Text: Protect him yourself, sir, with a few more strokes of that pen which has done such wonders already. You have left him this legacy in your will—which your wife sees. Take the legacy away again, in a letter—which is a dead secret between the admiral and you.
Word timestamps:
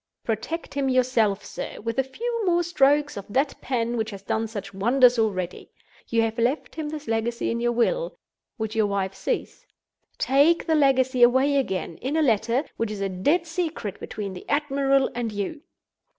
Protect 0.23 0.73
him 0.73 0.89
yourself, 0.89 1.45
sir, 1.45 1.79
with 1.79 1.99
a 1.99 2.03
few 2.03 2.43
more 2.47 2.63
strokes 2.63 3.17
of 3.17 3.25
that 3.29 3.61
pen 3.61 3.97
which 3.97 4.09
has 4.09 4.23
done 4.23 4.47
such 4.47 4.73
wonders 4.73 5.19
already. 5.19 5.69
You 6.07 6.23
have 6.23 6.39
left 6.39 6.73
him 6.73 6.89
this 6.89 7.07
legacy 7.07 7.51
in 7.51 7.59
your 7.59 7.71
will—which 7.73 8.75
your 8.75 8.87
wife 8.87 9.13
sees. 9.13 9.63
Take 10.17 10.65
the 10.65 10.73
legacy 10.73 11.21
away 11.21 11.55
again, 11.55 11.97
in 11.97 12.17
a 12.17 12.23
letter—which 12.23 12.89
is 12.89 12.99
a 13.01 13.09
dead 13.09 13.45
secret 13.45 13.99
between 13.99 14.33
the 14.33 14.49
admiral 14.49 15.07
and 15.13 15.31
you. 15.31 15.61